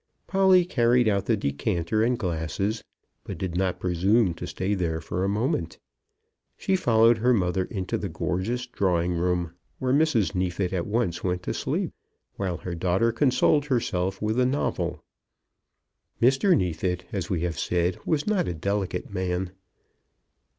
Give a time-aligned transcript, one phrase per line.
[0.25, 2.83] Polly carried out the decanter and glasses,
[3.23, 5.77] but did not presume to stay there for a moment.
[6.57, 10.33] She followed her mother into the gorgeous drawing room, where Mrs.
[10.33, 11.93] Neefit at once went to sleep,
[12.35, 15.03] while her daughter consoled herself with a novel.
[16.19, 16.57] Mr.
[16.57, 19.51] Neefit, as we have said, was not a delicate man.